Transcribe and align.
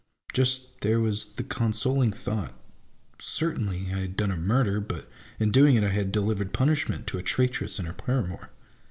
Just 0.33 0.81
there 0.81 0.99
was 0.99 1.35
the 1.35 1.43
consoling 1.43 2.11
thought: 2.11 2.55
certainly 3.19 3.93
I 3.93 3.99
had 3.99 4.17
done 4.17 4.31
a 4.31 4.35
murder, 4.35 4.79
but 4.81 5.07
in 5.39 5.51
doing 5.51 5.75
it 5.75 5.83
I 5.83 5.89
had 5.89 6.11
delivered 6.11 6.53
punishment 6.53 7.05
to 7.05 7.19
a 7.19 7.21
traitress 7.21 7.77
and 7.77 7.87
her 7.87 7.93
paramour. 7.93 8.49